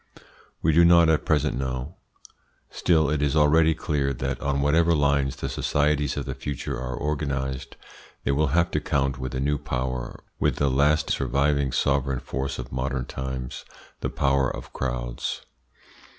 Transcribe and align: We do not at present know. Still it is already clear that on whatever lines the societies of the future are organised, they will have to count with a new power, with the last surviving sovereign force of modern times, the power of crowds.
We 0.63 0.71
do 0.71 0.83
not 0.83 1.09
at 1.09 1.25
present 1.27 1.55
know. 1.59 1.93
Still 2.71 3.07
it 3.11 3.21
is 3.21 3.35
already 3.35 3.75
clear 3.75 4.13
that 4.13 4.41
on 4.41 4.59
whatever 4.61 4.95
lines 4.95 5.35
the 5.35 5.47
societies 5.47 6.17
of 6.17 6.25
the 6.25 6.33
future 6.33 6.75
are 6.79 6.99
organised, 6.99 7.75
they 8.23 8.31
will 8.31 8.47
have 8.47 8.71
to 8.71 8.79
count 8.79 9.19
with 9.19 9.35
a 9.35 9.39
new 9.39 9.59
power, 9.59 10.23
with 10.39 10.55
the 10.55 10.71
last 10.71 11.11
surviving 11.11 11.71
sovereign 11.71 12.19
force 12.19 12.57
of 12.57 12.71
modern 12.71 13.05
times, 13.05 13.63
the 13.99 14.09
power 14.09 14.49
of 14.49 14.73
crowds. 14.73 15.43